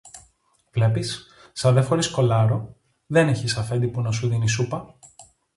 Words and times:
Βλέπεις, 0.71 1.25
σα 1.53 1.71
δε 1.71 1.81
φορείς 1.81 2.09
κολάρο, 2.09 2.75
δεν 3.07 3.27
έχεις 3.27 3.57
αφέντη 3.57 3.87
που 3.87 4.01
να 4.01 4.11
σου 4.11 4.27
δίνει 4.29 4.47
σούπα 4.47 4.95